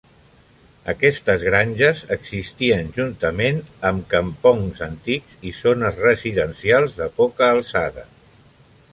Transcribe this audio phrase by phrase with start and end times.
[0.91, 3.59] Aquestes granges existien juntament
[3.89, 8.07] amb kampongs antics i zones residencials de poca alçada.